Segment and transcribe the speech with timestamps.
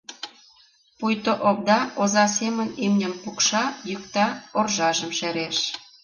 [0.97, 4.27] Пуйто овда оза семын имньым пукша-йӱкта,
[4.59, 5.57] оржажым шереш.